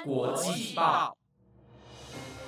[0.00, 1.16] 湾国际报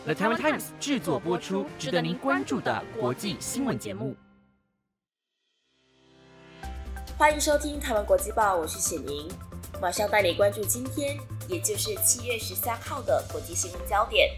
[0.04, 4.14] ，The Taiwan Times 制作播出，值得您关注的国际新闻节目。
[7.19, 9.29] 欢迎收听台湾国际报，我是显宁，
[9.80, 11.19] 马上带你关注今天，
[11.49, 14.30] 也就是七月十三号的国际新闻焦点。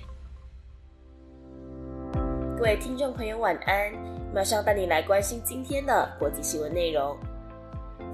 [2.56, 3.92] 各位听众朋友，晚安！
[4.34, 7.16] 马上带你来关心今天的国际新闻内容。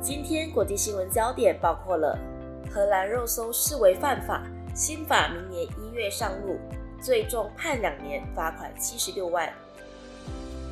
[0.03, 2.19] 今天国际新闻焦点包括了。
[2.73, 6.59] 荷兰肉松视为犯法，新法明年一月上路，
[7.03, 9.53] 最重判两年，罚款七十六万。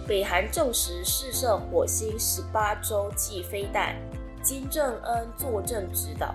[0.07, 3.95] 北韩证实试射火星十八洲际飞弹，
[4.43, 6.35] 金正恩坐镇指导。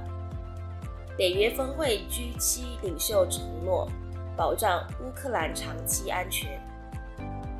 [1.17, 3.87] 北约峰会 G7 领袖承诺
[4.35, 6.59] 保障乌克兰长期安全。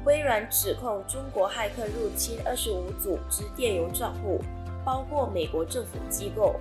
[0.05, 4.39] 微软指控中国骇客入侵二十五组织电邮账户，
[4.83, 6.59] 包括美国政府机构。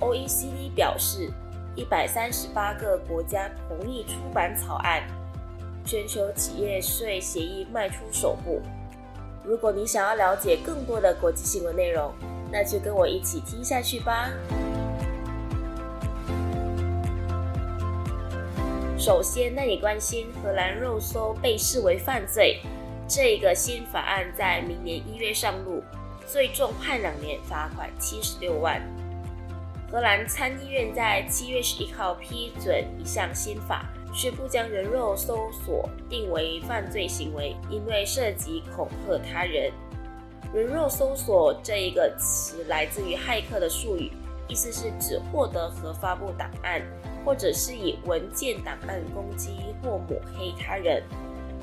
[0.00, 1.30] OECD 表示，
[1.74, 5.02] 一百三十八个国家同意出版草案，
[5.86, 8.60] 全球企业税协议迈出首步。
[9.42, 12.12] 如果你想要了解更多的国际新闻内容，
[12.50, 14.28] 那就跟我一起听下去吧。
[18.98, 22.60] 首先，那你关心荷兰肉搜被视为犯罪，
[23.08, 25.82] 这个新法案在明年一月上路，
[26.26, 28.80] 最重判两年，罚款七十六万。
[29.92, 39.70] 荷兰参议院在七月十一号批准一项新法，宣布将人肉搜索定为犯罪行为，因为涉及恐吓他人。
[40.54, 44.10] 人肉搜索这一个词来自于骇客的术语，
[44.48, 46.80] 意思是指获得和发布档案，
[47.22, 51.02] 或者是以文件档案攻击或抹黑他人。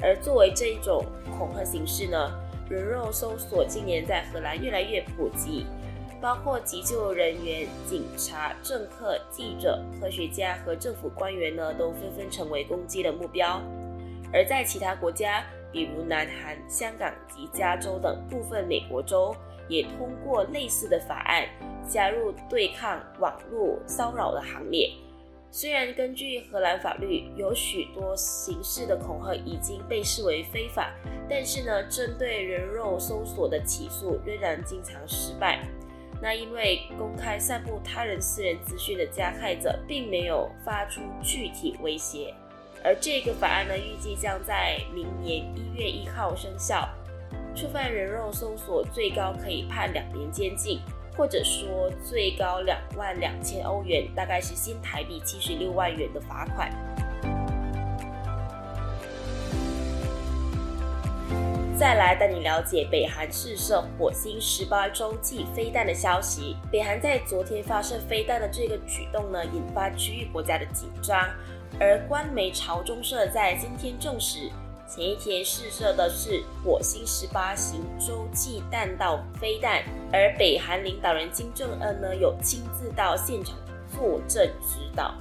[0.03, 1.03] 而作为这一种
[1.35, 2.31] 恐吓形式呢，
[2.69, 5.65] 人肉搜索今年在荷兰越来越普及。
[6.21, 13.61] 包括急救人员、警察、政客、记者、科学家和政府官员呢，都纷纷成为攻击的目标。
[14.33, 19.35] 而在其他国家，比如南韩、香港及加州等部分美国州，
[19.67, 21.47] 也通过类似的法案，
[21.87, 24.91] 加入对抗网络骚扰的行列。
[25.51, 30.93] 虽然根据荷兰法律，有许多形式的恐吓已经被视为非法，
[31.27, 35.67] 但是呢，针对人肉搜索的起诉仍然经常失败。
[36.21, 42.33] 那因为公开散布他人私人资讯的加害者并没有发出具体威胁，
[42.83, 46.87] 而这个法案呢，预计将在明年一月一号生效。
[47.55, 50.79] 触犯人肉搜索，最高可以判两年监禁，
[51.17, 56.71] 或者说最高两万两千欧元，大概是新台币七十六万元的罚款。
[61.79, 66.57] 再来带你了解北韩试射火星十八洲际飞弹的消息。
[66.69, 71.17] 北韩在昨天发射飞弹的这个举动呢，引发区域国家的紧张。
[71.79, 74.51] 而官媒朝中社在今天证实，
[74.89, 83.55] 前一天试射的是火星十八型洲际弹道飞弹，而北韩领导人金正恩呢，有亲自到现场
[83.87, 85.15] 坐镇指导。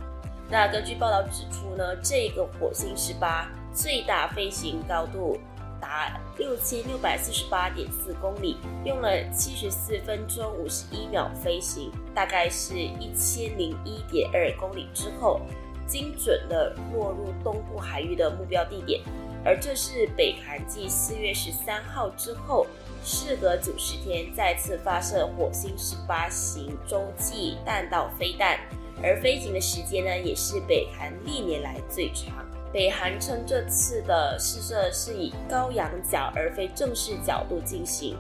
[0.51, 5.39] 那根据报道指出呢，这个火星十八最大飞行高度。
[5.81, 15.41] 达六千六百四十八点四公里，用了七十四分钟五十一秒飞行，大概是一千零一点二公里之后，
[15.87, 19.01] 精准的落入东部海域的目标地点。
[19.45, 22.67] 而这是北韩继四月十三号之后，
[23.05, 28.59] 事隔九十天再次发射火星十八型洲际弹道飞弹，
[29.01, 32.45] 而飞行的时间呢，也是北韩历年来最长。
[32.73, 38.15] 北韩称这次的试射是以高仰角而非正式角度进行，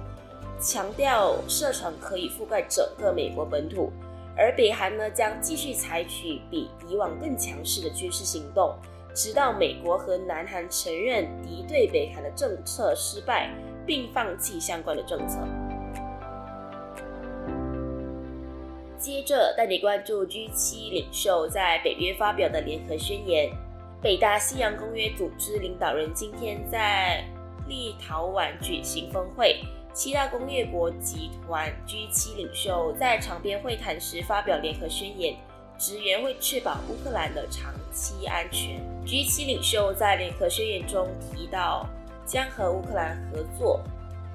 [0.58, 3.92] 强调射程可以覆盖整个美国本土。
[4.34, 8.74] 而北韩呢将继续采取比以往更强势的军事行动，
[9.12, 13.50] 直到美国和南韩承认敌对北韩的政策失败，
[13.84, 15.40] 并放弃相关的政策。
[18.96, 23.50] 接着带你关注 G7 领袖在北约发表的联合宣言。
[24.00, 27.24] 北大西洋公约组织领导人今天在
[27.66, 29.60] 立陶宛举行峰会，
[29.92, 35.34] 七大工业国集团 G7 领袖在场边会谈时发表联合宣言，
[35.76, 38.80] 直言会确保乌克兰的长期安全。
[39.04, 41.84] G7 领袖在联合宣言中提到，
[42.24, 43.82] 将和乌克兰合作，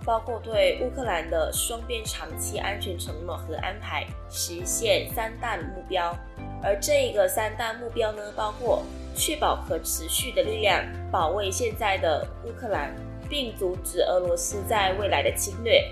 [0.06, 6.16] 包括对乌克兰的双边长期安全承诺和安排，实现三大目标。
[6.62, 8.84] 而这一个三大目标呢，包括。
[9.16, 12.92] 确保可持续的力量，保卫现在的乌克兰，
[13.30, 15.88] 并阻止俄罗斯在未来的侵略。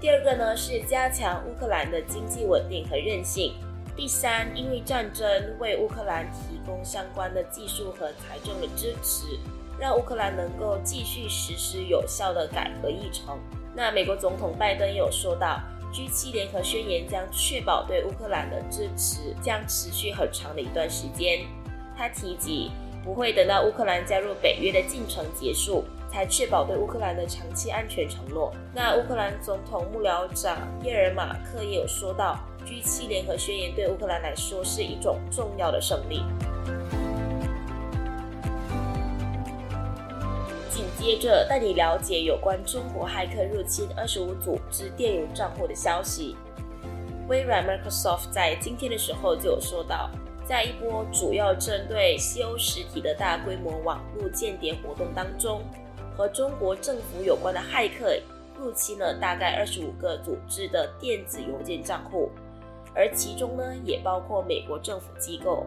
[0.00, 3.52] 第二个呢是加强乌克兰的经济稳定和韧性，
[3.94, 5.28] 第三，因为战争
[5.58, 9.38] 为乌克兰提供相关的技术和财政的支持，
[9.78, 13.38] 让乌克兰能够继续实施有效的改革议程。
[13.74, 15.60] 那美国总统拜登有说到
[15.92, 21.40] ，G7 联合宣言将确保对乌克兰的支持将持续很长的一段时间。
[21.96, 22.70] 他提及
[23.04, 28.52] 不会等到乌克兰加入北约的进程结束，才确保对乌克兰的长期安全承诺。
[28.74, 32.38] 那乌克兰总统幕僚长叶尔马克也有说到。
[32.64, 36.22] G7 联合宣言对乌克兰来说是一种重要的胜利。
[41.04, 46.34] 接着带你了解有关中国骇客入侵二十五组织电邮账户的消息。
[47.28, 50.08] 微软 Microsoft 在今天的时候就有说到，
[50.48, 55.60] 在一波主要针对西欧实体的大规模网络间谍活动当中，
[56.16, 58.18] 和中国政府有关的骇客
[58.58, 62.30] 入侵了大概二十五个组织的电子邮件账户。
[62.94, 65.66] 而其中呢，也包括美国政府机构。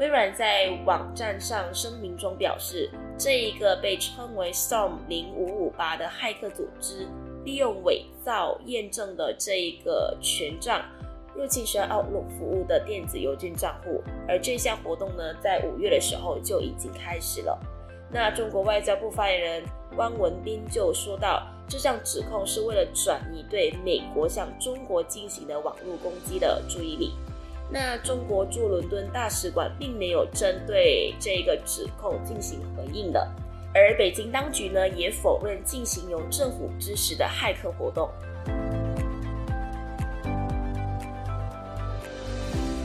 [0.00, 7.06] 微软在网站上声明中表示，这一个被称为 Storm 零五五八的骇客组织，
[7.44, 10.82] 利用伪造验证的这一个权杖，
[11.36, 14.02] 入侵使用 Outlook 服务的电子邮件账户。
[14.26, 17.60] 而这项活动呢，在五月的时候就已经开始了。
[18.10, 19.62] 那中国外交部发言人
[19.98, 21.46] 汪文斌就说到。
[21.68, 27.12] 这项指控是为了转移对美国向中国进行的网络攻击的注意力。
[27.72, 33.24] 那中国驻伦敦大使馆并没有针对这个指控进行回应的，
[33.72, 38.10] 而北京当局呢也否认进行由政府支持的骇客活动。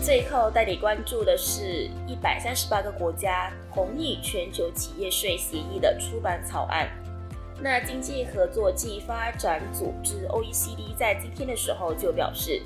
[0.04, 6.88] 最后带你关注的是一百三十八个国家同意全球企业税协议的出版草案。
[7.60, 12.62] 那经济合作暨发展组织 （OECD） 在今天的时候就表示，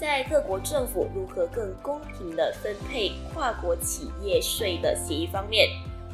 [0.00, 5.68] 在各国政府如何更公平地分配跨国企业税的协议方面，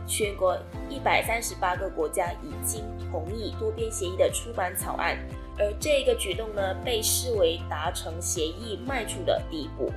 [0.09, 0.59] 全国
[0.91, 5.17] 一百三十八个国家已经同意多边协议的出版草案，
[5.57, 9.93] 而这个举动呢，被视为达成协议迈出的第一步。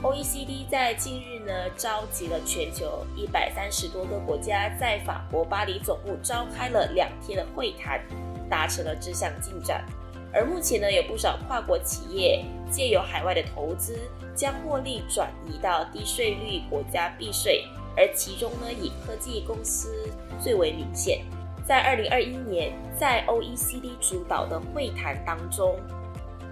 [0.00, 8.00] OECD 在近日呢，召集了全球一百三十多个国家，在法国巴黎总部召开了两天的会谈，
[8.48, 9.84] 达成了这项进展。
[10.32, 13.98] 而目前呢，有不少跨国企业借由海外的投资，
[14.34, 17.64] 将获利转移到低税率国家避税，
[17.96, 20.08] 而其中呢，以科技公司
[20.40, 21.22] 最为明显。
[21.66, 25.76] 在二零二一年，在 OECD 主导的会谈当中。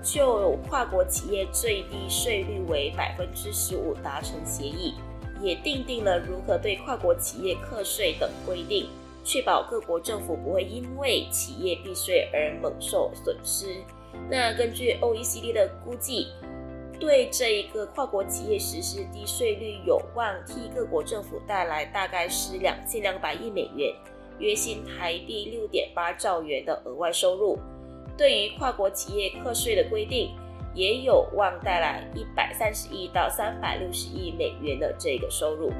[0.02, 4.94] 就跨国企业最低税率为百分之十五达成协议，
[5.43, 8.88] 也订定了如何对跨国企业课税等规定，
[9.26, 13.82] 确保各国政府不会因为企业避税而蒙受损失。
[14.31, 16.28] 那根据 OECD 的估计，
[17.00, 23.93] 对这一个跨国企业实施低税率有望替各国政府带来大概是两千两百亿美元，
[24.38, 27.58] 约新台币六点八兆元的额外收入。
[28.17, 30.31] 对于跨国企业课税的规定，
[30.72, 35.72] 也有望带来一百三十亿到三百六十亿美元的这个收入。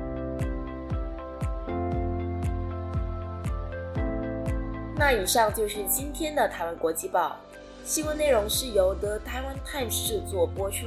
[4.99, 7.37] 那以上就是今天的台湾国际报
[7.85, 10.87] 新闻内容，是由 The Taiwan Times 制作播出。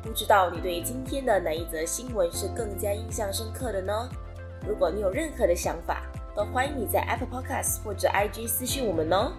[0.00, 4.08] 不知道你对今天的哪一则新闻是更加印象深刻的呢？
[4.66, 6.02] 如果你有任何的想法，
[6.36, 9.32] 都欢迎你在 Apple Podcast 或者 IG 私信我们哦。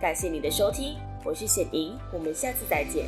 [0.00, 3.06] 感谢你的收听，我是雪婷，我们下次再见。